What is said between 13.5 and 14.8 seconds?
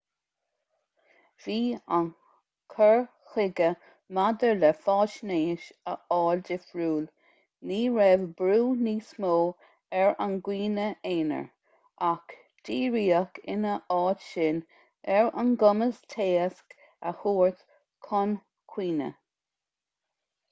ina áit sin